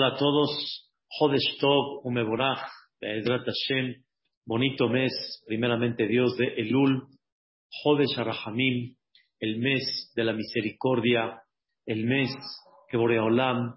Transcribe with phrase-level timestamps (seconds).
[0.00, 0.92] Hola a todos.
[1.08, 3.96] Jodesh Tov Umeborach, Be'ezrat Hashem.
[4.46, 7.08] Bonito mes, primeramente Dios de Elul.
[7.82, 8.94] Jodesh Arahamim,
[9.40, 11.42] el mes de la misericordia,
[11.84, 12.30] el mes
[12.88, 13.74] que Boreolam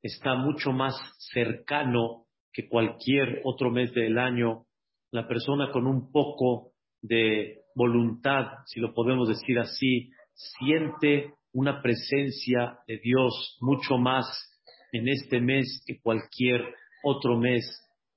[0.00, 0.94] está mucho más
[1.34, 4.64] cercano que cualquier otro mes del año.
[5.10, 6.72] La persona con un poco
[7.02, 14.47] de voluntad, si lo podemos decir así, siente una presencia de Dios mucho más
[14.92, 16.62] en este mes que cualquier
[17.02, 17.64] otro mes.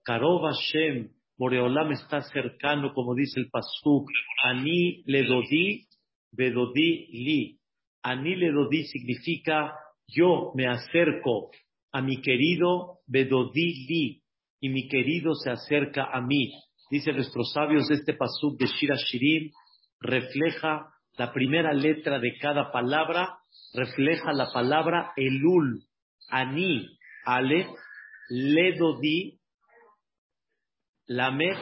[0.04, 4.08] Karov Hashem, Boreolam está cercano, como dice el Pasuk,
[4.44, 5.86] Ani Ledodi,
[6.32, 7.60] Bedodi Li.
[8.04, 9.74] Ani Ledodi significa
[10.08, 11.52] yo me acerco
[11.92, 14.22] a mi querido Bedodi Li,
[14.60, 16.52] y mi querido se acerca a mí.
[16.90, 19.52] Dice nuestros sabios, este Pasuk de Shira Shirim
[20.00, 23.38] refleja la primera letra de cada palabra,
[23.74, 25.84] refleja la palabra Elul,
[26.30, 26.88] Ani,
[27.26, 27.68] Ale,
[28.30, 29.40] Ledodi,
[31.08, 31.58] Lamed,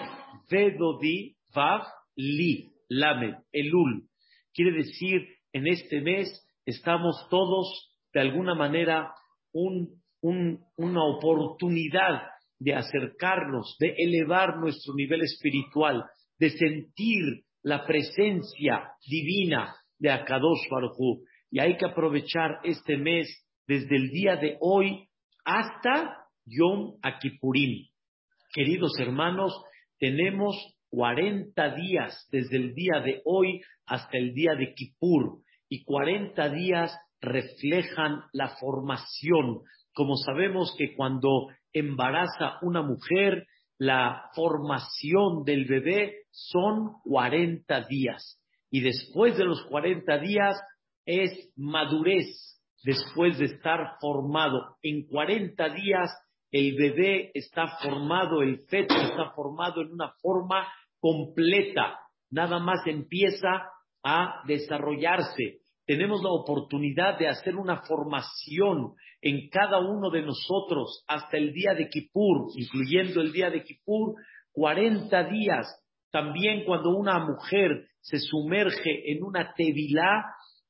[0.50, 1.82] Vedodi, Vav,
[2.16, 4.08] Li, Lamed, Elul.
[4.54, 6.28] Quiere decir, en este mes
[6.66, 9.14] estamos todos, de alguna manera,
[9.54, 12.22] una oportunidad
[12.60, 16.04] de acercarnos, de elevar nuestro nivel espiritual,
[16.38, 23.28] de sentir la presencia divina de Akadosh Baruj Y hay que aprovechar este mes
[23.70, 25.08] desde el día de hoy
[25.46, 27.86] hasta Yom Akipurim.
[28.52, 29.54] Queridos hermanos,
[30.00, 30.56] tenemos
[30.90, 36.98] 40 días desde el día de hoy hasta el día de Kippur y 40 días
[37.22, 39.60] reflejan la formación.
[39.94, 43.46] Como sabemos que cuando embaraza una mujer,
[43.78, 48.42] la formación del bebé son 40 días.
[48.72, 50.60] Y después de los 40 días
[51.06, 54.78] es madurez, después de estar formado.
[54.82, 56.10] En 40 días
[56.52, 60.68] el bebé está formado, el feto está formado en una forma
[61.00, 62.00] completa.
[62.32, 63.70] Nada más empieza
[64.04, 65.60] a desarrollarse.
[65.86, 71.74] Tenemos la oportunidad de hacer una formación en cada uno de nosotros hasta el día
[71.74, 74.16] de Kippur, incluyendo el día de Kippur,
[74.52, 75.68] 40 días.
[76.12, 80.26] También cuando una mujer se sumerge en una tevilá,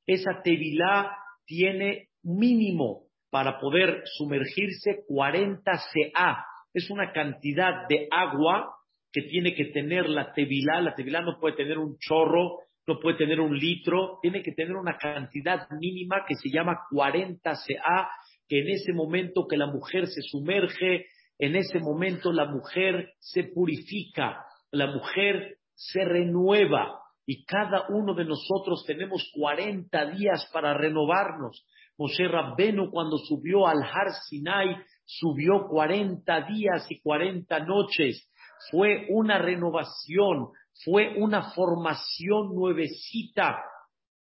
[0.05, 1.11] esa tevilá
[1.49, 6.45] tiene mínimo para poder sumergirse 40 CA.
[6.73, 8.75] Es una cantidad de agua
[9.11, 10.79] que tiene que tener la tevilá.
[10.79, 14.75] La tevilá no puede tener un chorro, no puede tener un litro, tiene que tener
[14.75, 18.09] una cantidad mínima que se llama 40 CA,
[18.47, 21.07] que en ese momento que la mujer se sumerge,
[21.39, 28.25] en ese momento la mujer se purifica, la mujer se renueva, y cada uno de
[28.25, 31.63] nosotros tenemos 40 días para renovarnos.
[31.95, 34.75] Moshe Rabbenu cuando subió al Har Sinai
[35.05, 38.27] subió 40 días y 40 noches.
[38.71, 40.47] Fue una renovación,
[40.83, 43.59] fue una formación nuevecita.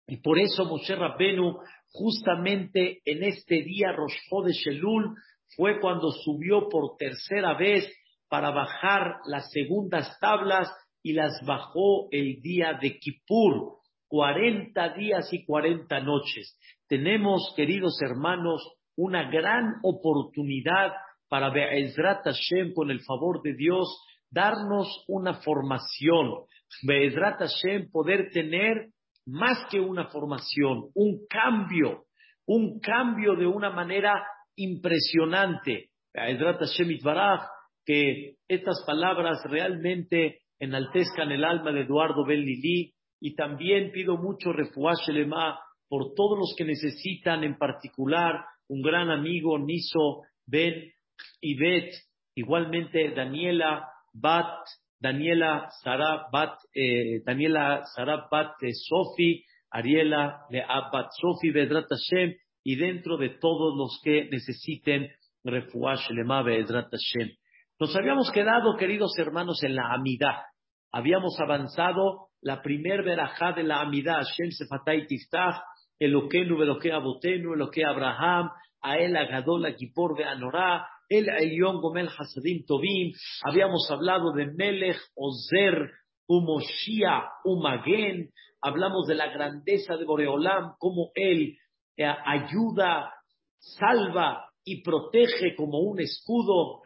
[0.08, 1.60] Y por eso Moshe Rabbenu
[1.92, 4.16] justamente en este día Rosh
[4.46, 5.14] de Shelul
[5.54, 7.88] fue cuando subió por tercera vez
[8.28, 10.68] para bajar las segundas tablas
[11.06, 13.76] y las bajó el día de Kippur,
[14.08, 16.58] 40 días y 40 noches.
[16.88, 18.60] Tenemos, queridos hermanos,
[18.96, 20.94] una gran oportunidad
[21.28, 23.86] para Be'ezrat Hashem, con el favor de Dios,
[24.32, 26.40] darnos una formación.
[26.82, 28.88] Be'ezrat Hashem, poder tener
[29.26, 32.06] más que una formación, un cambio,
[32.46, 35.90] un cambio de una manera impresionante.
[36.12, 37.46] Be'ezrat Hashem Itbaraj,
[37.84, 44.52] que estas palabras realmente enaltezcan el alma de Eduardo Ben Lili y también pido mucho
[44.52, 45.58] refuaje lema
[45.88, 50.92] por todos los que necesitan, en particular un gran amigo Niso Ben
[51.40, 51.94] y Bet,
[52.34, 54.66] igualmente Daniela Bat,
[55.00, 60.62] Daniela Sara Bat, eh, Daniela Sara Bat Sofi, Ariela de
[60.92, 62.34] Bat Sofi Bedrat Hashem,
[62.64, 65.08] y dentro de todos los que necesiten
[65.44, 67.30] refuaje lema Bedrat Hashem.
[67.78, 70.44] Nos habíamos quedado, queridos hermanos, en la amidad.
[70.92, 75.62] Habíamos avanzado la primer verajá de la amidad, Shem Sefatay Tiftach,
[75.98, 78.48] Eloquenu, Eloque Abotenu, Eloque Abraham,
[78.80, 83.12] Ael Agadol, Agipor de Anorá, El Elión Gomel Hasadim Tobim.
[83.44, 85.90] Habíamos hablado de Melech, Ozer,
[86.26, 88.30] Umoshia, Umagen.
[88.62, 91.58] Hablamos de la grandeza de Boreolam, cómo él
[91.98, 93.12] eh, ayuda,
[93.58, 96.82] salva y protege como un escudo.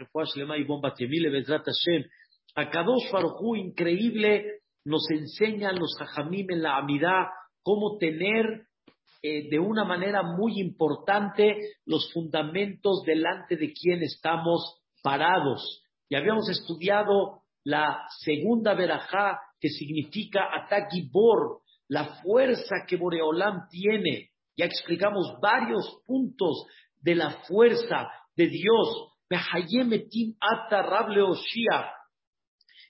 [2.55, 7.29] Akadosh Baruj increíble, nos enseñan los hajamim en la amidad
[7.63, 8.67] cómo tener
[9.23, 11.57] eh, de una manera muy importante
[11.87, 15.83] los fundamentos delante de quien estamos parados.
[16.11, 24.31] Y habíamos estudiado la segunda verajá que significa Atagibor, la fuerza que Boreolam tiene.
[24.57, 26.67] Ya explicamos varios puntos
[27.01, 29.15] de la fuerza de Dios.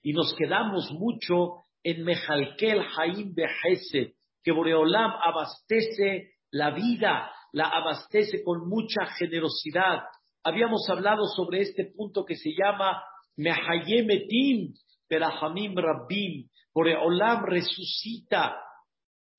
[0.02, 4.12] Y nos quedamos mucho en Mejalkel Haim Behesed,
[4.42, 10.02] que Boreolam abastece la vida, la abastece con mucha generosidad.
[10.42, 13.02] Habíamos hablado sobre este punto que se llama
[13.36, 14.74] Mehayemetim,
[15.08, 16.48] Perahamim Rabbim.
[16.72, 18.56] Boreolam resucita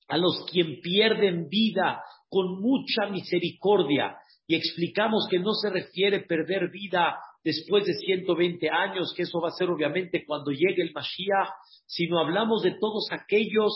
[0.08, 4.16] a los quien pierden vida con mucha misericordia.
[4.46, 9.48] Y explicamos que no se refiere perder vida después de 120 años, que eso va
[9.48, 11.48] a ser obviamente cuando llegue el Mashiach,
[11.86, 13.72] sino hablamos de todos aquellos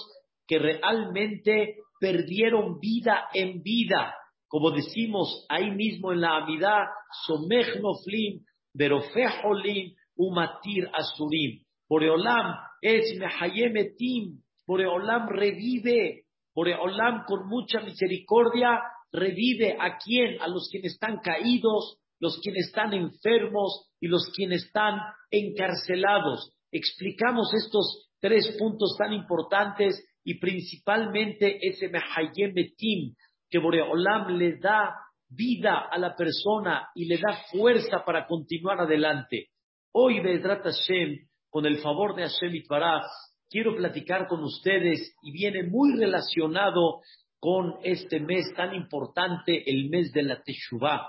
[0.46, 4.14] que realmente perdieron vida en vida.
[4.48, 6.84] Como decimos ahí mismo en la Amidad,
[7.26, 11.62] Somech Noflim, Berofejolim, Umatir Asurim.
[11.88, 16.24] Boreolam es Mehayemetim, Boreolam revive,
[16.54, 18.80] Boreolam con mucha misericordia
[19.16, 24.66] revive a quien, a los quienes están caídos, los quienes están enfermos y los quienes
[24.66, 26.52] están encarcelados.
[26.70, 33.14] Explicamos estos tres puntos tan importantes y principalmente ese Mehayem Betim,
[33.48, 34.94] que Boreolam le da
[35.28, 39.48] vida a la persona y le da fuerza para continuar adelante.
[39.92, 43.04] Hoy, Bezrat Hashem, con el favor de Hashem Itbaraj,
[43.48, 47.00] quiero platicar con ustedes y viene muy relacionado
[47.38, 51.08] con este mes tan importante, el mes de la Teshuvah.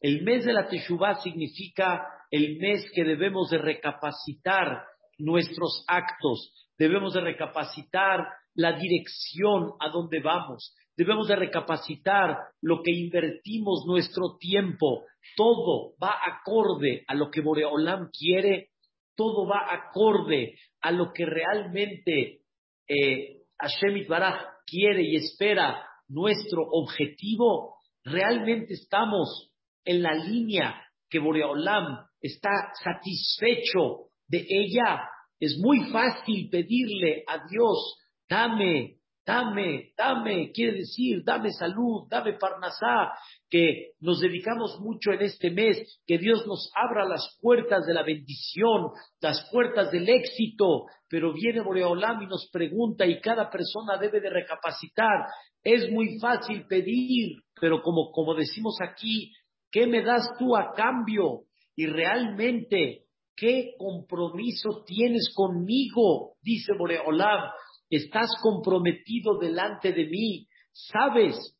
[0.00, 4.84] El mes de la Teshuvah significa el mes que debemos de recapacitar
[5.18, 10.74] nuestros actos, debemos de recapacitar la dirección a donde vamos.
[10.96, 15.04] Debemos de recapacitar lo que invertimos nuestro tiempo.
[15.36, 18.70] Todo va acorde a lo que Boreolam quiere,
[19.14, 22.40] todo va acorde a lo que realmente
[22.88, 23.96] eh, Hashem
[24.66, 27.76] quiere y espera nuestro objetivo.
[28.04, 29.50] Realmente estamos
[29.84, 32.50] en la línea que Boreolam está
[32.82, 35.08] satisfecho de ella.
[35.38, 37.96] Es muy fácil pedirle a Dios
[38.28, 38.95] dame,
[39.26, 43.12] dame, dame, quiere decir, dame salud, dame parnasá,
[43.50, 48.04] que nos dedicamos mucho en este mes, que Dios nos abra las puertas de la
[48.04, 54.20] bendición, las puertas del éxito, pero viene Boreolam y nos pregunta y cada persona debe
[54.20, 55.26] de recapacitar.
[55.64, 59.32] Es muy fácil pedir, pero como, como decimos aquí,
[59.72, 61.42] ¿qué me das tú a cambio?
[61.74, 66.34] Y realmente, ¿qué compromiso tienes conmigo?
[66.42, 67.50] Dice Boreolam
[67.90, 71.56] estás comprometido delante de mí, sabes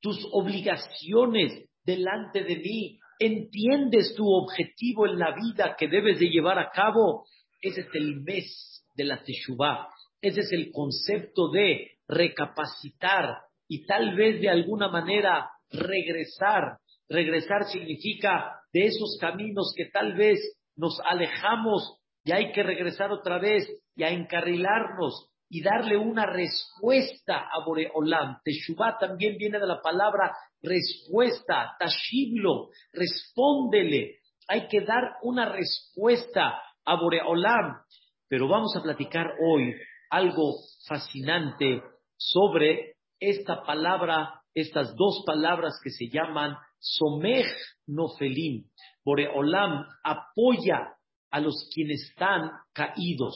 [0.00, 6.58] tus obligaciones delante de mí, entiendes tu objetivo en la vida que debes de llevar
[6.58, 7.24] a cabo.
[7.60, 9.88] Ese es el mes de la Teshuvah,
[10.20, 13.38] ese es el concepto de recapacitar
[13.68, 16.78] y tal vez de alguna manera regresar.
[17.08, 20.38] Regresar significa de esos caminos que tal vez
[20.76, 27.38] nos alejamos y hay que regresar otra vez y a encarrilarnos y darle una respuesta
[27.38, 28.38] a Boreolam.
[28.42, 34.20] Teshuvah también viene de la palabra respuesta, tashiblo, respóndele.
[34.48, 37.82] Hay que dar una respuesta a Boreolam.
[38.28, 39.74] Pero vamos a platicar hoy
[40.08, 40.54] algo
[40.86, 41.82] fascinante
[42.16, 47.46] sobre esta palabra, estas dos palabras que se llaman Somej
[47.86, 48.64] Nofelim.
[49.04, 50.96] Boreolam apoya
[51.32, 53.34] a los quienes están caídos.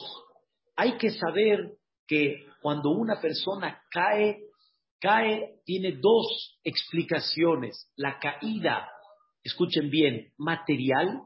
[0.75, 1.73] Hay que saber
[2.07, 4.37] que cuando una persona cae,
[5.01, 7.91] cae, tiene dos explicaciones.
[7.95, 8.87] La caída,
[9.43, 11.23] escuchen bien, material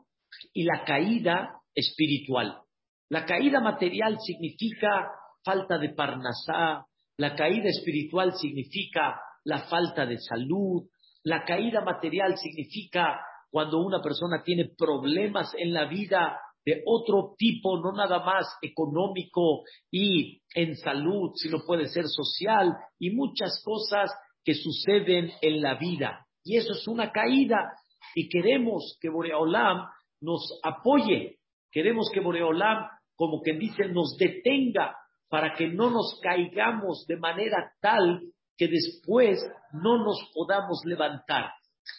[0.53, 2.61] y la caída espiritual.
[3.09, 5.11] La caída material significa
[5.43, 6.85] falta de parnasá,
[7.17, 10.83] la caída espiritual significa la falta de salud,
[11.23, 17.79] la caída material significa cuando una persona tiene problemas en la vida de otro tipo,
[17.79, 24.11] no nada más económico y en salud, sino puede ser social y muchas cosas
[24.43, 26.25] que suceden en la vida.
[26.43, 27.73] Y eso es una caída.
[28.15, 29.87] Y queremos que Boreolam
[30.21, 31.37] nos apoye,
[31.71, 34.95] queremos que Boreolam, como que dice, nos detenga
[35.29, 38.21] para que no nos caigamos de manera tal
[38.57, 39.39] que después
[39.73, 41.51] no nos podamos levantar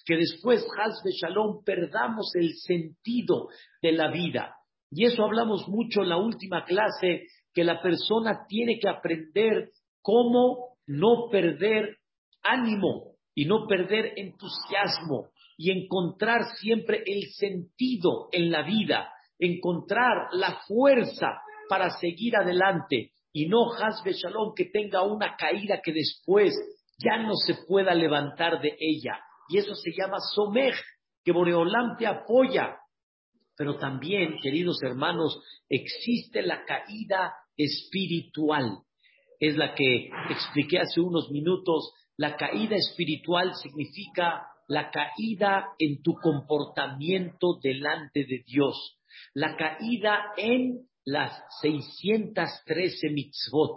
[0.05, 3.49] que después, Haz de Shalom, perdamos el sentido
[3.81, 4.57] de la vida.
[4.91, 9.71] Y eso hablamos mucho en la última clase, que la persona tiene que aprender
[10.01, 11.97] cómo no perder
[12.43, 20.61] ánimo y no perder entusiasmo y encontrar siempre el sentido en la vida, encontrar la
[20.67, 26.53] fuerza para seguir adelante y no Hasbe Shalom que tenga una caída que después
[26.99, 29.19] ya no se pueda levantar de ella.
[29.49, 30.75] Y eso se llama Somej,
[31.25, 32.77] que Boreolam te apoya.
[33.57, 38.79] Pero también, queridos hermanos, existe la caída espiritual.
[39.39, 41.93] Es la que expliqué hace unos minutos.
[42.17, 48.99] La caída espiritual significa la caída en tu comportamiento delante de Dios,
[49.35, 53.77] la caída en las 613 mitzvot.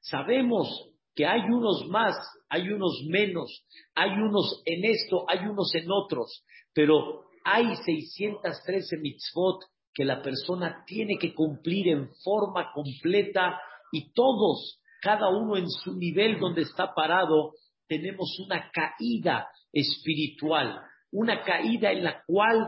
[0.00, 2.14] Sabemos que hay unos más,
[2.50, 6.44] hay unos menos, hay unos en esto, hay unos en otros,
[6.74, 13.58] pero hay 613 mitzvot que la persona tiene que cumplir en forma completa
[13.92, 17.54] y todos, cada uno en su nivel donde está parado,
[17.88, 20.82] tenemos una caída espiritual,
[21.12, 22.66] una caída en la cual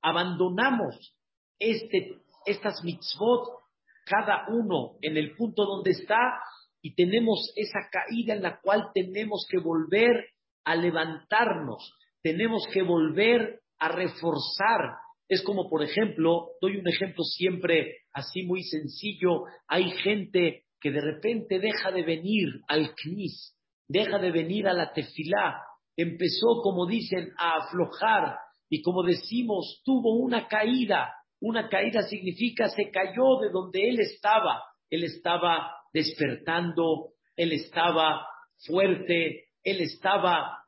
[0.00, 1.12] abandonamos
[1.58, 3.48] este, estas mitzvot,
[4.04, 6.40] cada uno en el punto donde está,
[6.82, 10.28] y tenemos esa caída en la cual tenemos que volver
[10.64, 14.96] a levantarnos, tenemos que volver a reforzar.
[15.28, 21.00] Es como, por ejemplo, doy un ejemplo siempre así muy sencillo, hay gente que de
[21.00, 23.56] repente deja de venir al knis,
[23.88, 25.62] deja de venir a la tefilá,
[25.96, 28.36] empezó, como dicen, a aflojar
[28.70, 31.12] y como decimos, tuvo una caída.
[31.40, 34.62] Una caída significa se cayó de donde él estaba.
[34.88, 38.26] Él estaba despertando, él estaba
[38.66, 40.64] fuerte, él estaba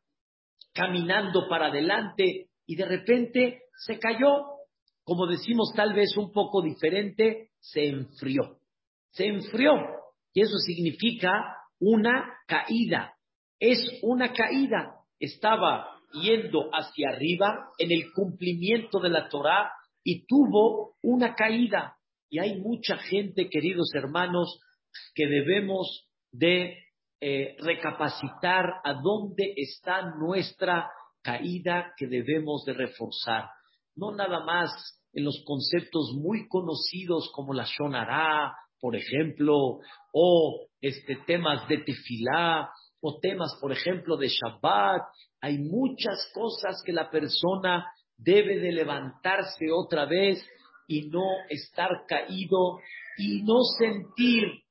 [0.72, 4.46] caminando para adelante y de repente se cayó.
[5.04, 8.58] Como decimos tal vez un poco diferente, se enfrió.
[9.10, 9.72] Se enfrió.
[10.32, 13.14] Y eso significa una caída.
[13.58, 19.70] Es una caída estaba yendo hacia arriba en el cumplimiento de la Torah
[20.02, 21.96] y tuvo una caída.
[22.28, 24.60] Y hay mucha gente, queridos hermanos,
[25.14, 26.76] que debemos de
[27.20, 30.90] eh, recapacitar a dónde está nuestra
[31.22, 33.48] caída que debemos de reforzar.
[33.94, 34.70] No nada más
[35.12, 39.78] en los conceptos muy conocidos como la Shonará, por ejemplo,
[40.12, 42.68] o este, temas de tefilá,
[43.00, 45.02] o temas, por ejemplo, de Shabbat.
[45.40, 50.44] Hay muchas cosas que la persona debe de levantarse otra vez
[50.88, 52.78] y no estar caído
[53.18, 54.62] y no sentir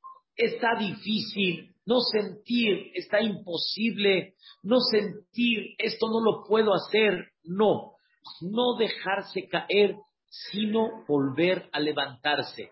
[0.46, 7.94] está difícil, no sentir está imposible, no sentir esto no lo puedo hacer, no,
[8.42, 9.96] no dejarse caer,
[10.30, 12.70] sino volver a levantarse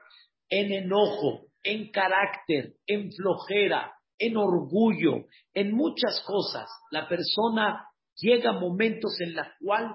[0.50, 6.70] en enojo, en carácter, en flojera, en orgullo, en muchas cosas.
[6.92, 7.86] La persona
[8.16, 9.92] llega a momentos en los cuales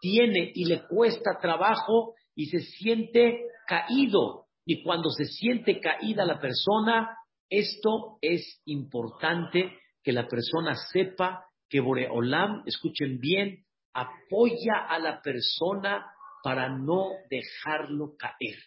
[0.00, 4.43] tiene y le cuesta trabajo y se siente caído.
[4.66, 7.16] Y cuando se siente caída la persona,
[7.48, 16.06] esto es importante que la persona sepa que Boreolam, escuchen bien, apoya a la persona
[16.42, 18.58] para no dejarlo caer.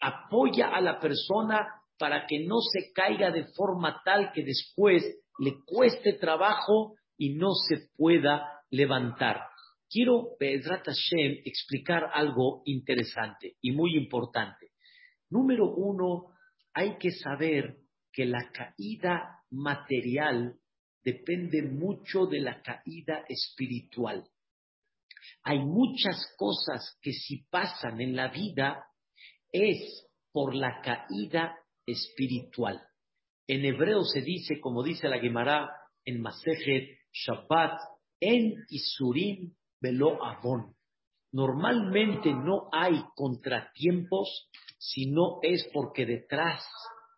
[0.00, 1.66] Apoya a la persona
[1.98, 5.04] para que no se caiga de forma tal que después
[5.38, 9.42] le cueste trabajo y no se pueda levantar.
[9.88, 14.69] Quiero, Pedrat Hashem, explicar algo interesante y muy importante.
[15.30, 16.34] Número uno,
[16.74, 17.78] hay que saber
[18.12, 20.56] que la caída material
[21.02, 24.28] depende mucho de la caída espiritual.
[25.42, 28.84] Hay muchas cosas que si pasan en la vida
[29.52, 31.56] es por la caída
[31.86, 32.80] espiritual.
[33.46, 35.70] En hebreo se dice, como dice la Gemara
[36.04, 37.80] en Masejet Shabbat,
[38.20, 40.74] en Isurim velo avon.
[41.32, 46.62] Normalmente no hay contratiempos, sino es porque detrás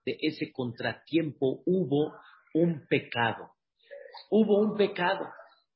[0.04, 2.12] de ese contratiempo hubo
[2.54, 3.52] un pecado.
[4.31, 5.26] Hubo un pecado.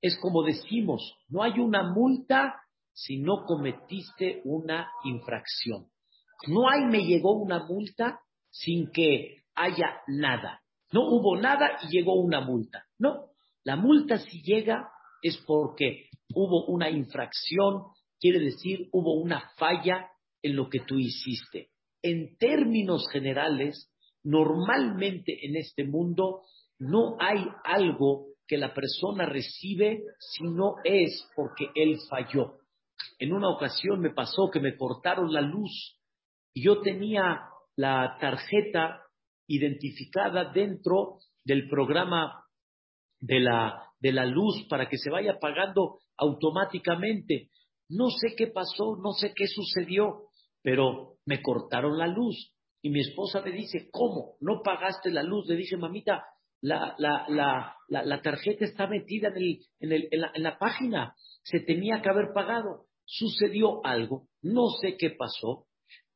[0.00, 2.60] Es como decimos, no hay una multa
[2.92, 5.86] si no cometiste una infracción.
[6.48, 10.62] No hay me llegó una multa sin que haya nada.
[10.92, 12.84] No hubo nada y llegó una multa.
[12.98, 13.30] No,
[13.64, 14.90] la multa si llega
[15.22, 17.82] es porque hubo una infracción,
[18.20, 20.10] quiere decir hubo una falla
[20.42, 21.70] en lo que tú hiciste.
[22.02, 23.90] En términos generales,
[24.22, 26.42] normalmente en este mundo
[26.78, 32.58] no hay algo que la persona recibe si no es porque él falló.
[33.18, 35.98] En una ocasión me pasó que me cortaron la luz
[36.54, 37.40] y yo tenía
[37.76, 39.02] la tarjeta
[39.48, 42.44] identificada dentro del programa
[43.20, 47.50] de la de la luz para que se vaya pagando automáticamente.
[47.88, 50.28] No sé qué pasó, no sé qué sucedió,
[50.62, 52.52] pero me cortaron la luz.
[52.82, 54.36] Y mi esposa me dice, ¿cómo?
[54.40, 55.46] ¿No pagaste la luz?
[55.48, 56.24] Le dije, mamita,
[56.60, 61.14] la, la, la, la tarjeta está metida en, el, en, el, en, en la página.
[61.42, 62.86] Se tenía que haber pagado.
[63.04, 65.66] Sucedió algo, no sé qué pasó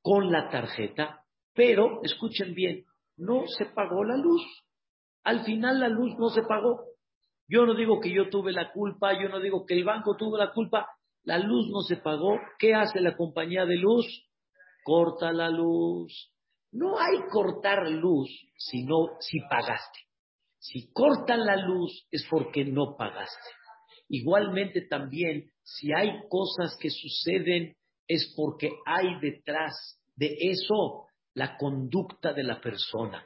[0.02, 1.24] con la tarjeta,
[1.54, 2.84] pero escuchen bien,
[3.16, 4.42] no se pagó la luz.
[5.22, 6.84] Al final la luz no se pagó.
[7.46, 10.36] Yo no digo que yo tuve la culpa, yo no digo que el banco tuvo
[10.36, 10.88] la culpa,
[11.24, 12.38] la luz no se pagó.
[12.58, 14.06] ¿Qué hace la compañía de luz?
[14.84, 16.32] Corta la luz.
[16.72, 18.86] No hay cortar luz si
[19.20, 20.00] si pagaste.
[20.58, 23.50] Si cortan la luz es porque no pagaste.
[24.08, 32.32] Igualmente también, si hay cosas que suceden es porque hay detrás de eso la conducta
[32.32, 33.24] de la persona.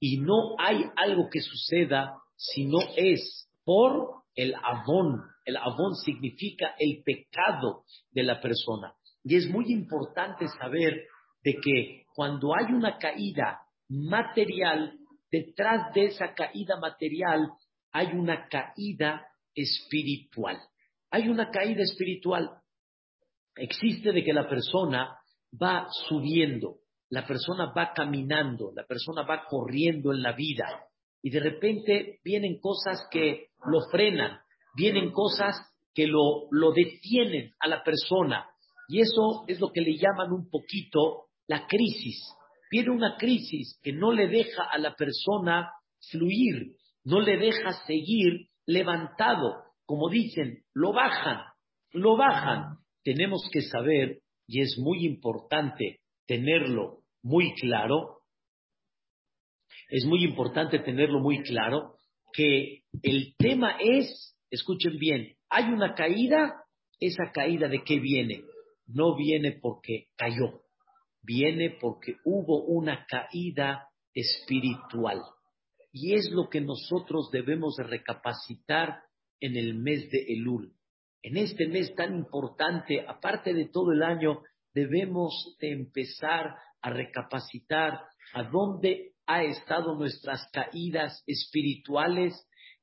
[0.00, 5.20] Y no hay algo que suceda si no es por el avón.
[5.44, 8.94] El avón significa el pecado de la persona.
[9.24, 11.06] Y es muy importante saber
[11.42, 14.98] de que cuando hay una caída material,
[15.30, 17.50] detrás de esa caída material
[17.92, 20.58] hay una caída espiritual.
[21.10, 22.50] Hay una caída espiritual.
[23.54, 25.18] Existe de que la persona
[25.60, 26.78] va subiendo,
[27.10, 30.86] la persona va caminando, la persona va corriendo en la vida
[31.22, 34.40] y de repente vienen cosas que lo frenan,
[34.74, 35.56] vienen cosas
[35.94, 38.46] que lo, lo detienen a la persona
[38.88, 42.22] y eso es lo que le llaman un poquito la crisis.
[42.70, 45.70] Viene una crisis que no le deja a la persona
[46.10, 46.72] fluir,
[47.04, 49.64] no le deja seguir levantado.
[49.84, 51.40] Como dicen, lo bajan,
[51.92, 52.78] lo bajan.
[53.02, 58.20] Tenemos que saber, y es muy importante tenerlo muy claro,
[59.88, 61.94] es muy importante tenerlo muy claro,
[62.32, 66.64] que el tema es, escuchen bien, hay una caída,
[67.00, 68.44] esa caída de qué viene?
[68.86, 70.62] No viene porque cayó,
[71.22, 75.22] viene porque hubo una caída espiritual.
[75.90, 79.00] Y es lo que nosotros debemos de recapacitar
[79.40, 80.74] en el mes de Elul.
[81.22, 84.42] En este mes tan importante, aparte de todo el año,
[84.74, 88.00] debemos de empezar a recapacitar
[88.34, 92.34] a dónde ha estado nuestras caídas espirituales,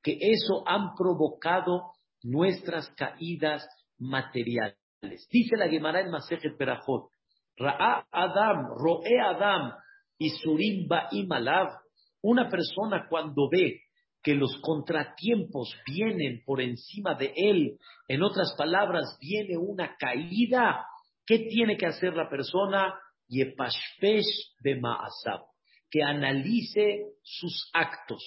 [0.01, 1.91] que eso han provocado
[2.23, 4.77] nuestras caídas materiales.
[5.31, 7.09] Dice la Gemara en Masejet Berajot,
[7.57, 9.73] Ra'a Adam, Roe Adam,
[10.17, 11.69] y Surimba Imalav,
[12.21, 13.81] una persona cuando ve
[14.21, 20.85] que los contratiempos vienen por encima de él, en otras palabras, viene una caída,
[21.25, 22.93] ¿qué tiene que hacer la persona?
[23.29, 25.45] Yepashpesh de Ma'asab,
[25.89, 28.23] que analice sus actos.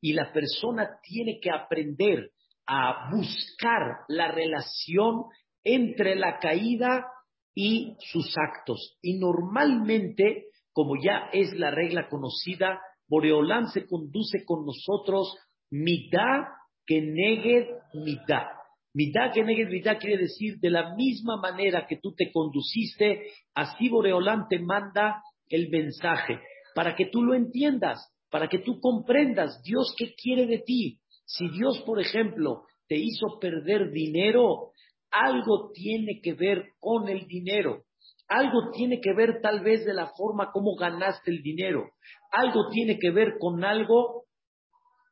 [0.00, 2.30] Y la persona tiene que aprender
[2.66, 5.24] a buscar la relación
[5.64, 7.06] entre la caída
[7.54, 8.98] y sus actos.
[9.02, 15.36] Y normalmente, como ya es la regla conocida, Boreolán se conduce con nosotros
[15.70, 16.44] mitad
[16.86, 18.46] que negue mitad.
[18.94, 23.88] Mitad que negue mitad quiere decir de la misma manera que tú te conduciste, así
[23.88, 26.40] Boreolán te manda el mensaje
[26.74, 31.00] para que tú lo entiendas, para que tú comprendas Dios qué quiere de ti.
[31.24, 34.72] Si Dios, por ejemplo, te hizo perder dinero,
[35.10, 37.84] algo tiene que ver con el dinero.
[38.28, 41.90] Algo tiene que ver tal vez de la forma como ganaste el dinero.
[42.30, 44.24] Algo tiene que ver con algo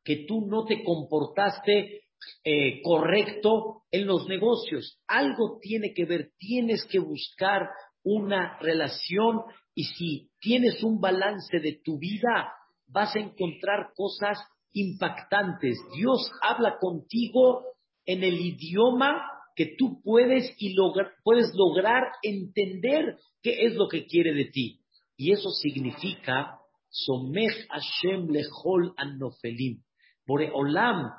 [0.03, 2.03] que tú no te comportaste
[2.43, 4.99] eh, correcto en los negocios.
[5.07, 7.69] Algo tiene que ver, tienes que buscar
[8.03, 9.41] una relación
[9.75, 12.53] y si tienes un balance de tu vida,
[12.91, 14.37] vas a encontrar cosas
[14.73, 15.77] impactantes.
[15.95, 17.63] Dios habla contigo
[18.05, 19.21] en el idioma
[19.55, 20.75] que tú puedes y
[21.23, 24.79] puedes lograr entender qué es lo que quiere de ti.
[25.17, 29.83] Y eso significa Somech Hashem lechol anofelim.
[30.25, 31.11] Boreolam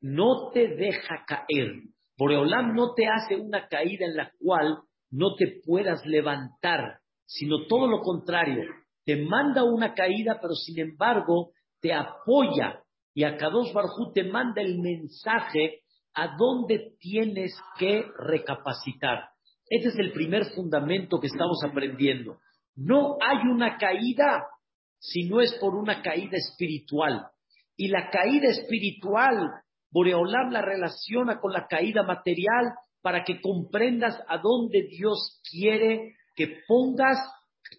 [0.00, 1.82] no te deja caer.
[2.18, 4.78] Boreolam no te hace una caída en la cual
[5.10, 8.64] no te puedas levantar, sino todo lo contrario.
[9.04, 12.80] Te manda una caída, pero sin embargo te apoya.
[13.14, 15.82] Y a Kadosh Barjú te manda el mensaje
[16.14, 19.28] a dónde tienes que recapacitar.
[19.68, 22.38] Este es el primer fundamento que estamos aprendiendo.
[22.76, 24.44] No hay una caída
[24.98, 27.26] si no es por una caída espiritual.
[27.76, 29.50] Y la caída espiritual,
[29.90, 36.62] Boreolam la relaciona con la caída material para que comprendas a dónde Dios quiere que
[36.66, 37.18] pongas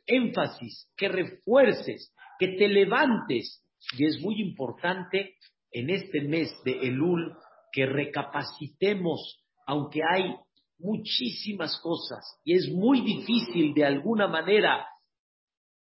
[0.06, 3.64] énfasis, que refuerces, que te levantes.
[3.98, 5.36] Y es muy importante
[5.72, 7.36] en este mes de Elul
[7.72, 10.36] que recapacitemos, aunque hay
[10.80, 14.86] muchísimas cosas y es muy difícil de alguna manera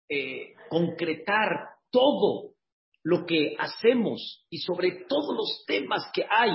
[0.09, 2.55] eh, concretar todo
[3.03, 6.51] lo que hacemos y sobre todos los temas que hay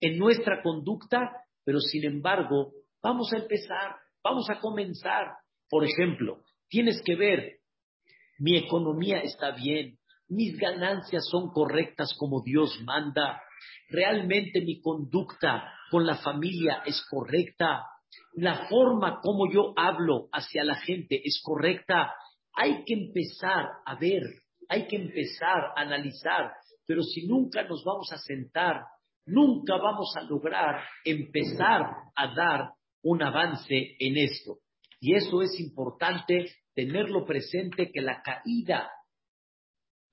[0.00, 1.30] en nuestra conducta,
[1.64, 5.36] pero sin embargo, vamos a empezar, vamos a comenzar.
[5.68, 6.42] Por ejemplo,
[6.72, 7.58] tienes que ver,
[8.38, 13.42] mi economía está bien, mis ganancias son correctas como Dios manda,
[13.90, 17.84] realmente mi conducta con la familia es correcta,
[18.36, 22.14] la forma como yo hablo hacia la gente es correcta.
[22.54, 24.22] Hay que empezar a ver,
[24.66, 26.52] hay que empezar a analizar,
[26.86, 28.80] pero si nunca nos vamos a sentar,
[29.26, 31.82] nunca vamos a lograr empezar
[32.16, 32.70] a dar
[33.02, 34.56] un avance en esto.
[35.00, 38.90] Y eso es importante tenerlo presente que la caída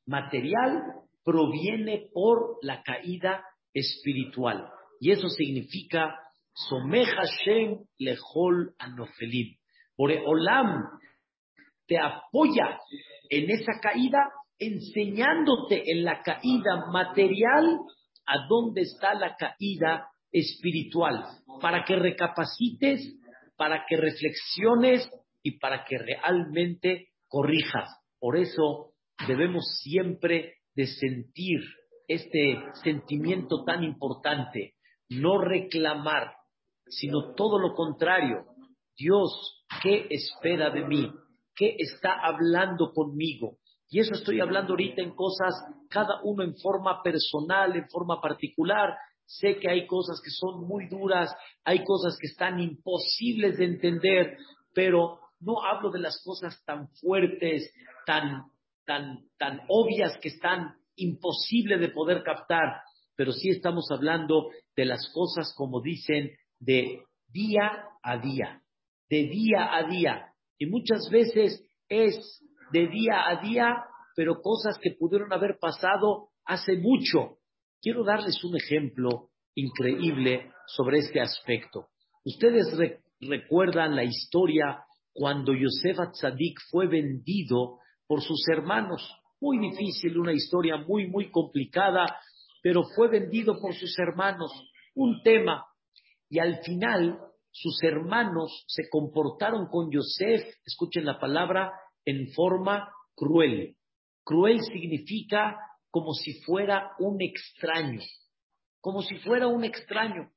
[0.05, 0.83] material
[1.23, 3.43] proviene por la caída
[3.73, 4.69] espiritual.
[4.99, 6.15] Y eso significa
[6.53, 9.55] Someja Shem Lehol Anofelim.
[9.95, 10.83] Por Olam
[11.87, 12.79] te apoya
[13.29, 17.79] en esa caída, enseñándote en la caída material
[18.25, 21.25] a dónde está la caída espiritual,
[21.61, 23.01] para que recapacites,
[23.57, 25.09] para que reflexiones
[25.43, 27.89] y para que realmente corrijas.
[28.19, 28.93] Por eso
[29.27, 31.61] debemos siempre de sentir
[32.07, 34.73] este sentimiento tan importante,
[35.09, 36.33] no reclamar,
[36.87, 38.45] sino todo lo contrario.
[38.97, 41.11] Dios, ¿qué espera de mí?
[41.55, 43.57] ¿Qué está hablando conmigo?
[43.89, 45.53] Y eso estoy hablando ahorita en cosas,
[45.89, 48.95] cada uno en forma personal, en forma particular.
[49.25, 54.37] Sé que hay cosas que son muy duras, hay cosas que están imposibles de entender,
[54.73, 57.71] pero no hablo de las cosas tan fuertes,
[58.05, 58.43] tan,
[58.85, 62.81] tan, tan obvias que están imposibles de poder captar,
[63.15, 68.61] pero sí estamos hablando de las cosas, como dicen, de día a día,
[69.09, 70.33] de día a día.
[70.57, 73.83] Y muchas veces es de día a día,
[74.15, 77.37] pero cosas que pudieron haber pasado hace mucho.
[77.81, 81.87] Quiero darles un ejemplo increíble sobre este aspecto.
[82.25, 82.77] Ustedes
[83.21, 89.15] recuerdan la historia cuando Yosef Atzadik fue vendido por sus hermanos.
[89.41, 92.19] Muy difícil, una historia muy, muy complicada,
[92.61, 94.51] pero fue vendido por sus hermanos.
[94.95, 95.65] Un tema.
[96.29, 97.19] Y al final,
[97.51, 101.71] sus hermanos se comportaron con Yosef, escuchen la palabra,
[102.05, 103.75] en forma cruel.
[104.23, 105.57] Cruel significa
[105.89, 108.01] como si fuera un extraño,
[108.79, 110.31] como si fuera un extraño.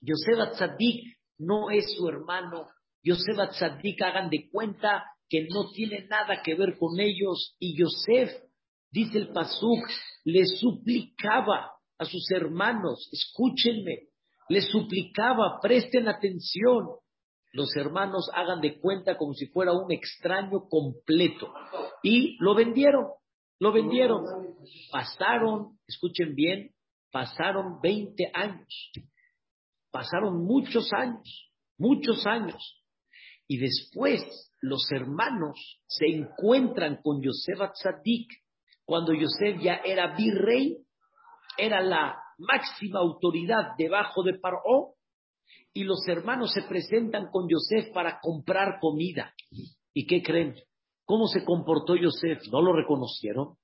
[0.00, 2.66] Yosef Atzadik no es su hermano.
[3.02, 7.56] Yosef Atzadik hagan de cuenta que no tiene nada que ver con ellos.
[7.58, 8.30] Y Yosef,
[8.90, 9.86] dice el Pasuk,
[10.24, 14.08] le suplicaba a sus hermanos, escúchenme,
[14.48, 16.88] le suplicaba, presten atención.
[17.52, 21.52] Los hermanos hagan de cuenta como si fuera un extraño completo.
[22.02, 23.06] Y lo vendieron,
[23.58, 24.24] lo vendieron.
[24.90, 26.72] Pasaron, escuchen bien,
[27.10, 28.90] pasaron 20 años.
[29.90, 32.79] Pasaron muchos años, muchos años.
[33.50, 34.22] Y después
[34.60, 38.30] los hermanos se encuentran con Yosef Atzadik
[38.84, 40.78] cuando Yosef ya era virrey,
[41.58, 44.94] era la máxima autoridad debajo de Paró,
[45.74, 49.34] y los hermanos se presentan con Yosef para comprar comida.
[49.92, 50.54] ¿Y qué creen?
[51.04, 52.46] ¿Cómo se comportó Yosef?
[52.52, 53.56] ¿No lo reconocieron?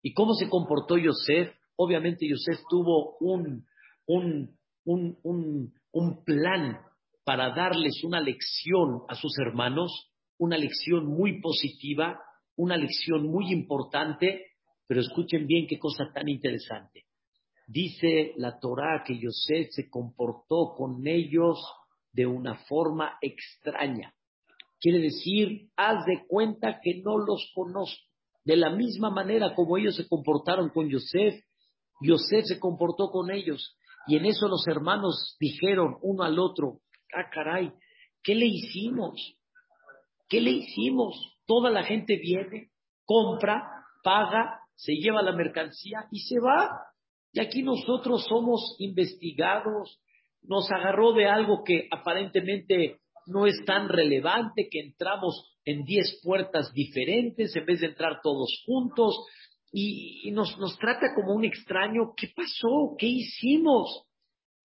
[0.00, 1.54] ¿Y cómo se comportó Yosef?
[1.76, 3.66] Obviamente Yosef tuvo un,
[4.06, 6.87] un, un, un plan
[7.28, 12.18] para darles una lección a sus hermanos, una lección muy positiva,
[12.56, 14.46] una lección muy importante,
[14.86, 17.04] pero escuchen bien qué cosa tan interesante.
[17.66, 21.58] Dice la Torá que Yosef se comportó con ellos
[22.14, 24.14] de una forma extraña.
[24.80, 28.06] Quiere decir, haz de cuenta que no los conozco.
[28.42, 31.44] De la misma manera como ellos se comportaron con Yosef,
[32.00, 33.76] Yosef se comportó con ellos.
[34.06, 36.80] Y en eso los hermanos dijeron uno al otro,
[37.14, 37.72] ah, caray,
[38.22, 39.36] ¿qué le hicimos?
[40.28, 41.38] ¿Qué le hicimos?
[41.46, 42.70] Toda la gente viene,
[43.04, 43.62] compra,
[44.02, 46.68] paga, se lleva la mercancía y se va.
[47.32, 50.00] Y aquí nosotros somos investigados,
[50.42, 56.72] nos agarró de algo que aparentemente no es tan relevante, que entramos en diez puertas
[56.72, 59.26] diferentes en vez de entrar todos juntos
[59.70, 62.14] y, nos, nos trata como un extraño.
[62.16, 62.96] ¿Qué pasó?
[62.98, 64.04] ¿Qué hicimos?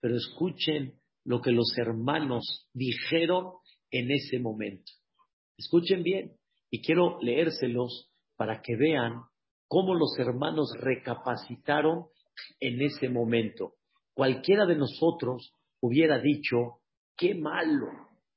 [0.01, 3.53] Pero escuchen lo que los hermanos dijeron
[3.91, 4.93] en ese momento.
[5.57, 6.33] Escuchen bien
[6.71, 9.23] y quiero leérselos para que vean
[9.69, 12.07] cómo los hermanos recapacitaron
[12.61, 13.75] en ese momento.
[14.15, 16.81] cualquiera de nosotros hubiera dicho,
[17.17, 17.87] qué malo.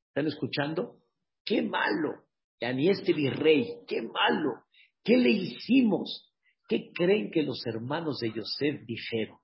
[0.08, 1.02] ¿Están escuchando?
[1.44, 2.24] Qué malo.
[2.62, 4.64] Ya ni este virrey, qué malo.
[5.04, 6.34] ¿Qué le hicimos?
[6.68, 9.38] ¿Qué creen que los hermanos de Yosef dijeron?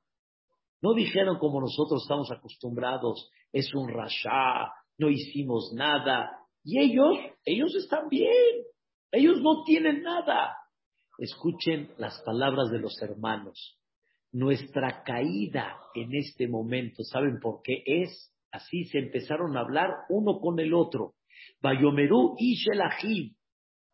[0.82, 6.32] No dijeron como nosotros estamos acostumbrados, es un rasha, no hicimos nada.
[6.63, 8.63] Y ellos, ellos están bien,
[9.12, 10.56] ellos no tienen nada.
[11.17, 13.78] Escuchen las palabras de los hermanos.
[14.32, 18.34] Nuestra caída en este momento, ¿saben por qué es?
[18.52, 21.13] Así se empezaron a hablar uno con el otro.
[21.62, 23.36] Bayomerú y Shelahim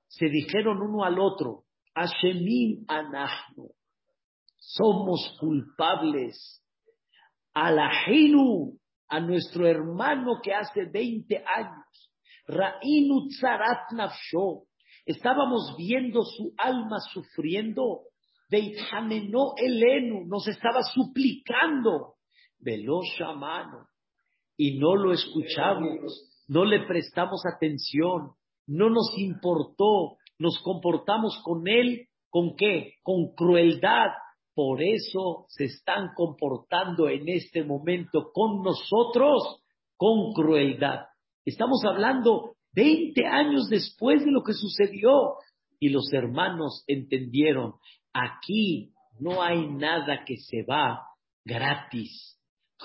[0.07, 1.63] se dijeron uno al otro,
[1.95, 3.71] Hashemim anahnu,
[4.57, 6.63] somos culpables.
[7.57, 8.77] Alahinu,
[9.09, 12.11] a nuestro hermano que hace 20 años,
[12.47, 14.67] Ra'inu tzarat nafsho,
[15.05, 18.01] estábamos viendo su alma sufriendo,
[18.51, 22.15] Beithaneno elenu, nos estaba suplicando,
[22.59, 23.87] Velosha mano,
[24.55, 28.33] y no lo escuchamos, no le prestamos atención,
[28.67, 32.93] no nos importó, nos comportamos con él, ¿con qué?
[33.01, 34.11] Con crueldad.
[34.57, 39.61] Por eso se están comportando en este momento con nosotros
[39.95, 41.01] con crueldad.
[41.45, 45.35] Estamos hablando 20 años después de lo que sucedió
[45.79, 47.73] y los hermanos entendieron,
[48.11, 51.03] aquí no hay nada que se va
[51.45, 52.39] gratis.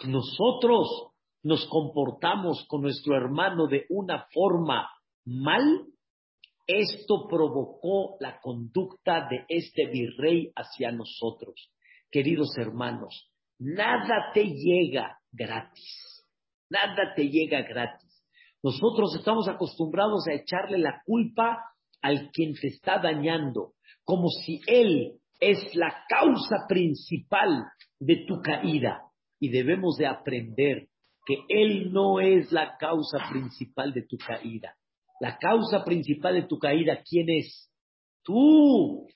[0.04, 4.90] Nosotros nos comportamos con nuestro hermano de una forma
[5.24, 5.86] mal,
[6.66, 11.70] esto provocó la conducta de este virrey hacia nosotros.
[12.10, 16.26] Queridos hermanos, nada te llega gratis.
[16.68, 18.24] Nada te llega gratis.
[18.62, 21.58] Nosotros estamos acostumbrados a echarle la culpa
[22.00, 27.64] al quien te está dañando, como si él es la causa principal
[27.98, 29.02] de tu caída.
[29.40, 30.88] Y debemos de aprender
[31.26, 34.76] que él no es la causa principal de tu caída.
[35.20, 37.70] La causa principal de tu caída, ¿quién es?
[38.22, 39.06] Tú.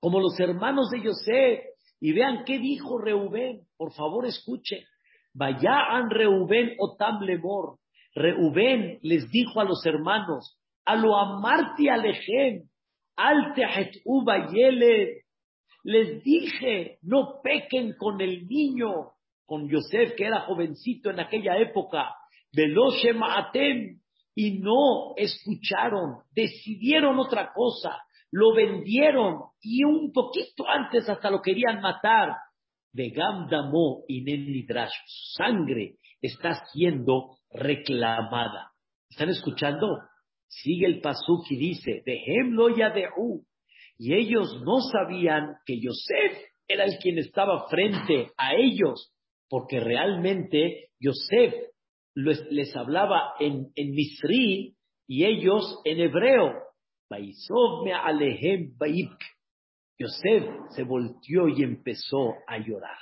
[0.00, 1.62] Como los hermanos de José.
[2.00, 3.62] Y vean qué dijo Reubén.
[3.76, 4.84] Por favor, escuchen.
[5.34, 7.78] Vayaan Reubén o Lemor.
[8.14, 12.68] Reubén les dijo a los hermanos, a lo amarti alejem,
[13.16, 13.54] al
[14.04, 14.48] uba
[15.84, 19.12] Les dije, no pequen con el niño,
[19.46, 22.14] con Yosef, que era jovencito en aquella época.
[22.52, 24.00] Veloshe Maatem,
[24.40, 31.80] y no escucharon, decidieron otra cosa, lo vendieron y un poquito antes hasta lo querían
[31.80, 32.36] matar.
[32.92, 34.24] Begam Damo y
[34.64, 38.70] Su sangre está siendo reclamada.
[39.10, 39.88] ¿Están escuchando?
[40.46, 43.44] Sigue el pasuk y dice, Dejemlo ya de U.
[43.98, 49.12] Y ellos no sabían que Yosef era el quien estaba frente a ellos,
[49.48, 51.54] porque realmente Yosef
[52.24, 54.76] les, hablaba en, en misri
[55.06, 56.52] y ellos en hebreo.
[59.98, 62.98] Yosef se volteó y empezó a llorar.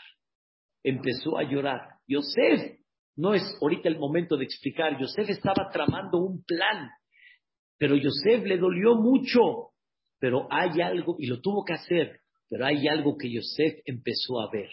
[0.83, 1.81] Empezó a llorar.
[2.07, 2.79] Yosef,
[3.17, 6.91] no es ahorita el momento de explicar, Yosef estaba tramando un plan,
[7.79, 9.73] pero Yosef le dolió mucho,
[10.21, 14.51] pero hay algo, y lo tuvo que hacer, pero hay algo que Yosef empezó a
[14.53, 14.71] ver.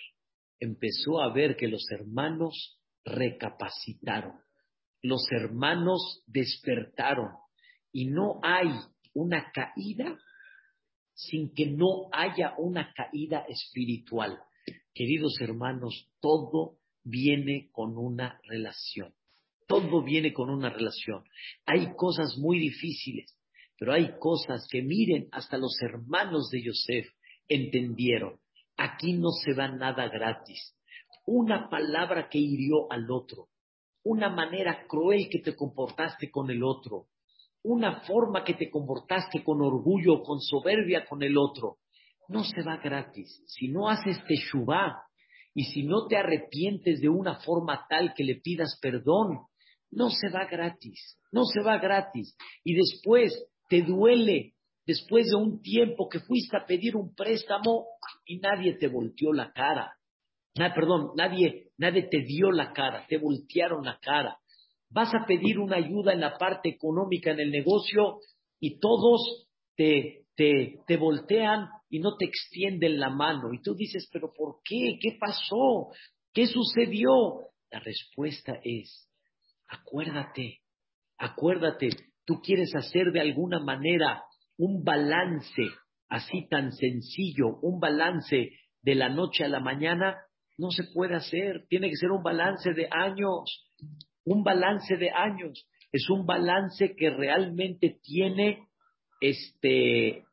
[0.60, 4.40] Empezó a ver que los hermanos recapacitaron.
[5.02, 7.30] Los hermanos despertaron
[7.92, 8.70] y no hay
[9.14, 10.18] una caída
[11.14, 14.40] sin que no haya una caída espiritual.
[14.94, 19.14] Queridos hermanos, todo viene con una relación.
[19.68, 21.24] Todo viene con una relación.
[21.66, 23.38] Hay cosas muy difíciles,
[23.78, 27.08] pero hay cosas que miren, hasta los hermanos de Yosef
[27.48, 28.40] entendieron.
[28.78, 30.76] Aquí no se va nada gratis
[31.26, 33.48] una palabra que hirió al otro,
[34.04, 37.08] una manera cruel que te comportaste con el otro,
[37.64, 41.78] una forma que te comportaste con orgullo, con soberbia con el otro,
[42.28, 43.42] no se va gratis.
[43.48, 45.04] Si no haces teshuvah
[45.54, 49.46] y si no te arrepientes de una forma tal que le pidas perdón,
[49.92, 52.36] no se va gratis, no se va gratis.
[52.64, 54.56] Y después te duele,
[54.86, 57.86] después de un tiempo que fuiste a pedir un préstamo
[58.26, 59.94] y nadie te volteó la cara
[60.56, 64.38] perdón, nadie, nadie te dio la cara, te voltearon la cara.
[64.90, 68.20] Vas a pedir una ayuda en la parte económica en el negocio
[68.60, 73.54] y todos te, te, te voltean y no te extienden la mano.
[73.54, 74.98] Y tú dices, pero ¿por qué?
[75.02, 75.90] ¿Qué pasó?
[76.34, 77.50] ¿Qué sucedió?
[77.72, 79.10] La respuesta es,
[79.68, 80.60] acuérdate,
[81.18, 81.90] acuérdate,
[82.26, 84.24] tú quieres hacer de alguna manera
[84.58, 85.64] un balance
[86.08, 88.52] así tan sencillo, un balance
[88.84, 90.18] de la noche a la mañana,
[90.58, 91.66] no se puede hacer.
[91.70, 93.68] Tiene que ser un balance de años.
[94.26, 95.68] Un balance de años.
[95.92, 98.68] Es un balance que realmente tiene
[99.22, 100.24] este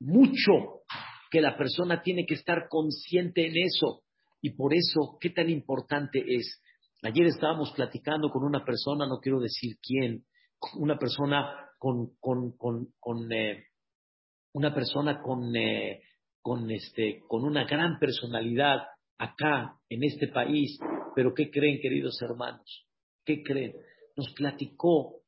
[0.00, 0.82] mucho
[1.30, 4.02] que la persona tiene que estar consciente en eso.
[4.42, 6.60] Y por eso, ¿qué tan importante es?
[7.02, 10.24] Ayer estábamos platicando con una persona, no quiero decir quién,
[10.78, 13.64] una persona con, con, con, con eh,
[14.52, 16.02] una persona con, eh,
[16.42, 18.82] con, este, con una gran personalidad
[19.20, 20.78] acá en este país.
[21.14, 22.86] Pero ¿qué creen, queridos hermanos?
[23.24, 23.74] ¿Qué creen?
[24.16, 25.20] Nos platicó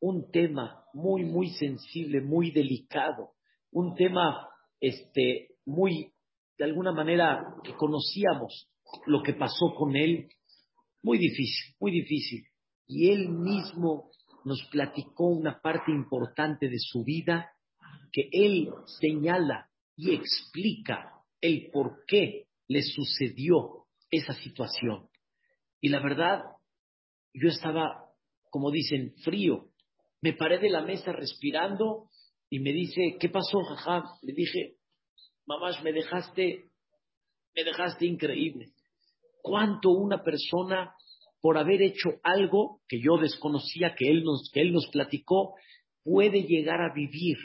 [0.00, 3.32] un tema muy, muy sensible, muy delicado,
[3.70, 4.48] un tema
[4.80, 6.12] este, muy,
[6.58, 8.68] de alguna manera, que conocíamos
[9.06, 10.28] lo que pasó con él,
[11.02, 12.44] muy difícil, muy difícil.
[12.86, 14.10] Y él mismo
[14.44, 17.52] nos platicó una parte importante de su vida
[18.12, 18.70] que él
[19.00, 25.08] señala y explica el por qué le sucedió esa situación.
[25.80, 26.42] Y la verdad,
[27.32, 28.04] yo estaba,
[28.50, 29.70] como dicen, frío.
[30.20, 32.08] Me paré de la mesa respirando
[32.50, 34.04] y me dice, ¿qué pasó, jaja?
[34.22, 34.76] Le dije,
[35.46, 36.70] mamás, me dejaste,
[37.54, 38.72] me dejaste increíble.
[39.42, 40.94] ¿Cuánto una persona,
[41.40, 45.54] por haber hecho algo que yo desconocía, que él nos, que él nos platicó,
[46.02, 47.36] puede llegar a vivir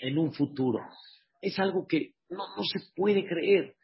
[0.00, 0.80] en un futuro?
[1.40, 3.76] Es algo que no, no se puede creer.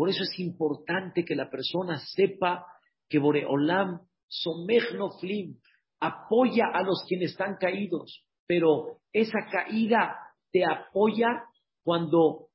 [0.00, 2.64] Por eso es importante que la persona sepa
[3.06, 5.58] que Boreolam Somechnoflim
[6.00, 10.16] apoya a los quienes están caídos, pero esa caída
[10.50, 11.44] te apoya
[11.84, 12.46] cuando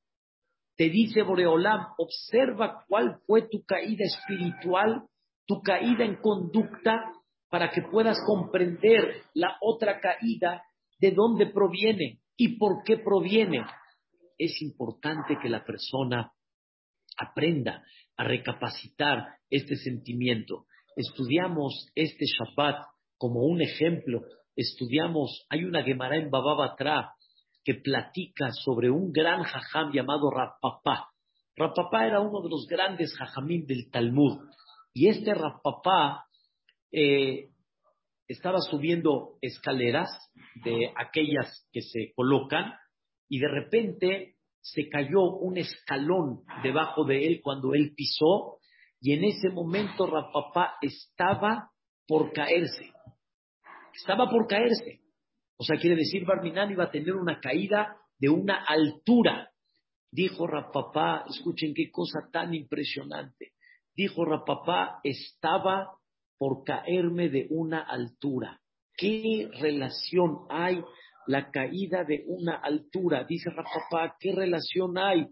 [0.75, 5.03] te dice Boreolam, observa cuál fue tu caída espiritual,
[5.45, 7.11] tu caída en conducta,
[7.51, 10.63] para que puedas comprender la otra caída,
[10.97, 13.63] de dónde proviene y por qué proviene.
[14.35, 16.31] Es importante que la persona
[17.17, 17.83] aprenda
[18.17, 20.65] a recapacitar este sentimiento.
[20.95, 22.85] Estudiamos este Shabbat
[23.17, 24.21] como un ejemplo.
[24.55, 27.13] Estudiamos, hay una Gemara en Bababatra
[27.63, 31.09] que platica sobre un gran jajam llamado Rapapá.
[31.57, 34.39] Rapapá era uno de los grandes jajamín del Talmud.
[34.93, 36.25] Y este Rapapá
[36.91, 37.49] eh,
[38.27, 40.09] estaba subiendo escaleras
[40.63, 42.73] de aquellas que se colocan
[43.27, 44.34] y de repente
[44.65, 48.57] se cayó un escalón debajo de él cuando él pisó
[48.99, 51.69] y en ese momento Rapapá estaba
[52.07, 52.91] por caerse.
[53.93, 55.01] Estaba por caerse.
[55.57, 59.51] O sea, quiere decir, Barminan iba a tener una caída de una altura.
[60.11, 63.51] Dijo Rapapá, escuchen qué cosa tan impresionante.
[63.93, 65.91] Dijo Rapapá, estaba
[66.39, 68.59] por caerme de una altura.
[68.97, 70.81] ¿Qué relación hay
[71.27, 73.25] la caída de una altura?
[73.27, 75.27] Dice Rapapá, ¿qué relación hay?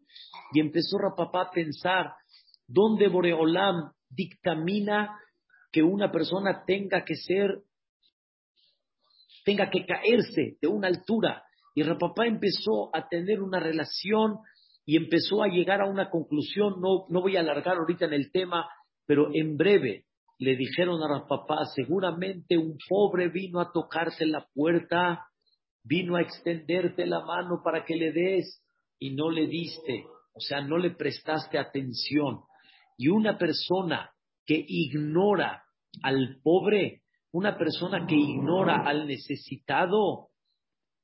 [0.54, 2.14] Y empezó Rapapá a pensar,
[2.68, 5.20] ¿dónde Boreolam dictamina
[5.72, 7.64] que una persona tenga que ser
[9.44, 11.44] tenga que caerse de una altura.
[11.76, 14.38] Y Rapapá empezó a tener una relación
[14.86, 16.80] y empezó a llegar a una conclusión.
[16.80, 18.68] No, no voy a alargar ahorita en el tema,
[19.06, 20.06] pero en breve
[20.40, 25.26] le dijeron a Rapapá, seguramente un pobre vino a tocarte la puerta,
[25.84, 28.64] vino a extenderte la mano para que le des
[29.00, 32.42] y no le diste, o sea, no le prestaste atención.
[32.98, 34.12] Y una persona
[34.46, 35.64] que ignora
[36.02, 40.30] al pobre, una persona que ignora al necesitado,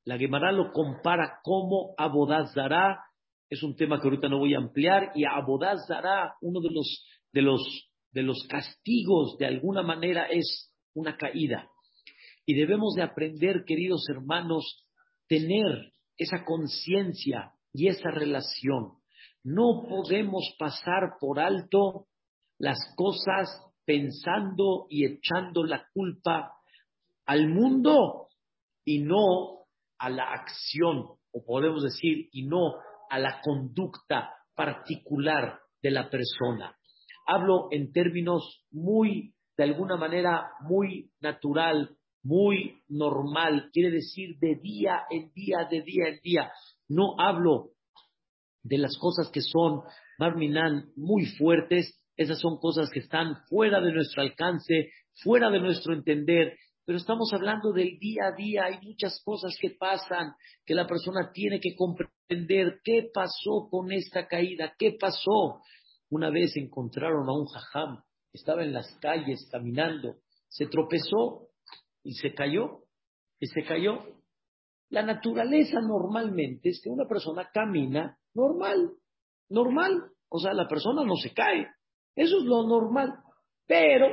[0.05, 3.03] la Gemara lo compara como Abodazara,
[3.49, 7.41] es un tema que ahorita no voy a ampliar, y Abodazara, uno de los, de
[7.41, 11.69] los, de los castigos de alguna manera es una caída.
[12.49, 14.83] Y debemos de aprender, queridos hermanos,
[15.27, 18.93] tener esa conciencia y esa relación.
[19.43, 22.07] No podemos pasar por alto
[22.57, 23.49] las cosas
[23.85, 26.53] pensando y echando la culpa
[27.27, 28.29] al mundo
[28.83, 29.67] y no
[29.99, 32.73] a la acción, o podemos decir, y no
[33.11, 36.75] a la conducta particular de la persona.
[37.27, 45.01] Hablo en términos muy, de alguna manera, muy natural, muy normal, quiere decir de día
[45.09, 46.51] en día, de día en día.
[46.87, 47.71] No hablo
[48.63, 49.81] de las cosas que son,
[50.17, 54.91] Marminan, muy fuertes, esas son cosas que están fuera de nuestro alcance,
[55.23, 56.57] fuera de nuestro entender,
[56.89, 60.33] pero estamos hablando del día a día, hay muchas cosas que pasan,
[60.65, 62.79] que la persona tiene que comprender.
[62.83, 65.61] Qué pasó con esta caída, qué pasó.
[66.09, 68.01] Una vez encontraron a un jajam,
[68.33, 70.15] estaba en las calles caminando,
[70.47, 71.48] se tropezó
[72.03, 72.83] y se cayó,
[73.39, 73.99] y se cayó.
[74.89, 78.93] La naturaleza normalmente es que una persona camina normal,
[79.49, 81.67] normal, o sea, la persona no se cae,
[82.15, 83.23] Eso es lo normal.
[83.65, 84.07] Pero,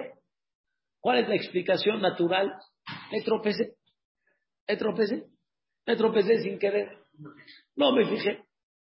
[1.00, 2.52] ¿cuál es la explicación natural?
[3.10, 3.76] Me tropecé.
[4.68, 5.26] Me tropecé.
[5.86, 6.98] Me tropecé sin querer.
[7.74, 8.44] No me fijé.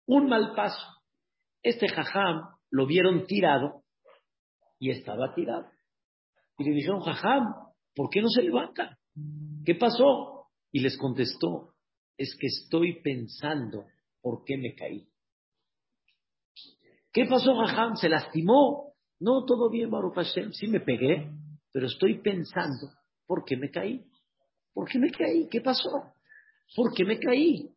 [0.07, 0.81] Un mal paso.
[1.61, 3.83] Este jajam lo vieron tirado
[4.79, 5.69] y estaba tirado.
[6.57, 7.43] Y le dijeron, jajam,
[7.95, 8.97] ¿por qué no se levanta?
[9.65, 10.47] ¿Qué pasó?
[10.71, 11.73] Y les contestó,
[12.17, 13.85] es que estoy pensando
[14.21, 15.07] por qué me caí.
[17.11, 17.95] ¿Qué pasó, jajam?
[17.95, 18.93] ¿Se lastimó?
[19.19, 20.51] No, todo bien, Baruch Hashem.
[20.51, 21.31] Sí me pegué,
[21.71, 22.91] pero estoy pensando
[23.25, 24.05] por qué me caí.
[24.73, 25.47] ¿Por qué me caí?
[25.49, 25.89] ¿Qué pasó?
[26.75, 27.69] ¿Por qué me caí?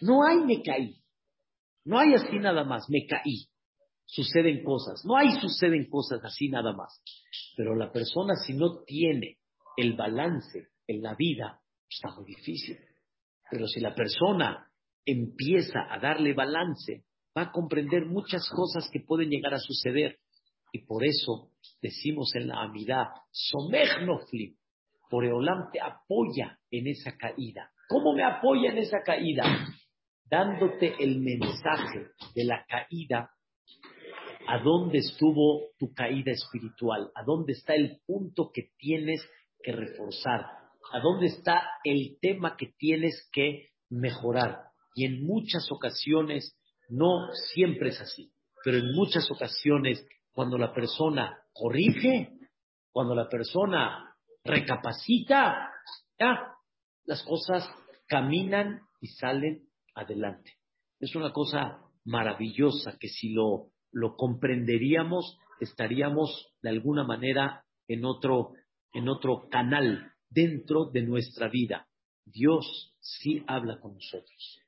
[0.00, 0.96] No hay me caí.
[1.84, 3.48] No hay así nada más, me caí.
[4.06, 5.04] Suceden cosas.
[5.04, 7.02] No hay suceden cosas así nada más.
[7.56, 9.38] Pero la persona si no tiene
[9.76, 12.78] el balance en la vida, está muy difícil.
[13.50, 14.66] Pero si la persona
[15.04, 17.04] empieza a darle balance,
[17.36, 20.18] va a comprender muchas cosas que pueden llegar a suceder.
[20.72, 21.50] Y por eso
[21.80, 24.56] decimos en la amidad, Somech Noflim,
[25.10, 27.70] por Eolam te apoya en esa caída.
[27.88, 29.44] ¿Cómo me apoya en esa caída?
[30.24, 33.30] Dándote el mensaje de la caída,
[34.46, 39.20] a dónde estuvo tu caída espiritual, a dónde está el punto que tienes
[39.62, 40.40] que reforzar,
[40.92, 44.64] a dónde está el tema que tienes que mejorar.
[44.94, 46.56] Y en muchas ocasiones,
[46.88, 48.32] no siempre es así,
[48.64, 52.32] pero en muchas ocasiones, cuando la persona corrige,
[52.90, 54.14] cuando la persona
[54.44, 55.70] recapacita,
[56.18, 56.54] ya,
[57.04, 57.68] las cosas
[58.06, 60.52] caminan y salen adelante.
[61.00, 68.52] Es una cosa maravillosa que si lo, lo comprenderíamos, estaríamos de alguna manera en otro,
[68.92, 71.86] en otro canal dentro de nuestra vida.
[72.24, 74.60] Dios sí habla con nosotros.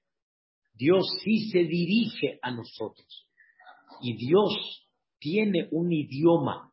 [0.74, 3.28] Dios sí se dirige a nosotros.
[4.00, 6.72] Y Dios tiene un idioma,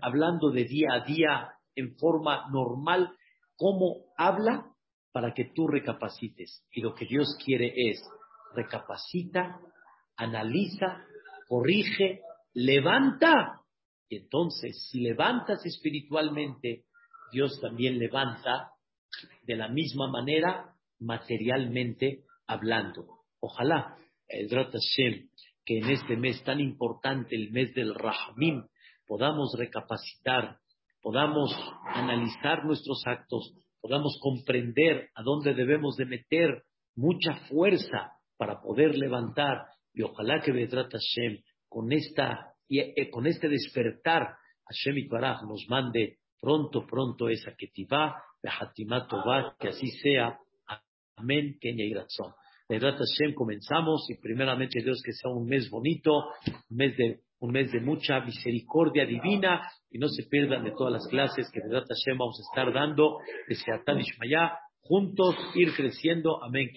[0.00, 3.14] hablando de día a día, en forma normal,
[3.56, 4.72] cómo habla
[5.12, 6.64] para que tú recapacites.
[6.72, 8.02] Y lo que Dios quiere es
[8.54, 9.60] recapacita,
[10.16, 11.04] analiza,
[11.48, 12.20] corrige,
[12.54, 13.60] levanta.
[14.08, 16.84] Y entonces, si levantas espiritualmente,
[17.32, 18.70] Dios también levanta
[19.42, 23.24] de la misma manera materialmente hablando.
[23.40, 23.96] Ojalá,
[24.28, 25.28] el Hashem,
[25.64, 28.66] que en este mes tan importante, el mes del Rahmim,
[29.06, 30.58] podamos recapacitar,
[31.02, 31.54] podamos
[31.86, 36.62] analizar nuestros actos, podamos comprender a dónde debemos de meter
[36.96, 41.38] mucha fuerza para poder levantar y ojalá que Vedrat Hashem
[41.68, 44.36] con esta eh, con este despertar
[44.66, 50.38] Hashem y nos mande pronto pronto esa ketivá va que así sea
[51.16, 52.34] amén que razón
[52.68, 56.12] Vedrat Hashem comenzamos y primeramente Dios que sea un mes bonito
[56.70, 60.94] un mes de un mes de mucha misericordia divina y no se pierdan de todas
[60.94, 66.42] las clases que Vedat Hashem vamos a estar dando de Seatán Ishmayá, juntos ir creciendo.
[66.42, 66.70] Amén.